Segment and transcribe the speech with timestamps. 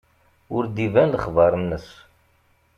[0.55, 1.87] Ur d-iban lexbar-nnes.